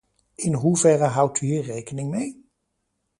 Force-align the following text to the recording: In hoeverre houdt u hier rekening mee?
In 0.35 0.53
hoeverre 0.53 1.03
houdt 1.05 1.41
u 1.41 1.45
hier 1.45 1.61
rekening 1.63 2.09
mee? 2.09 2.45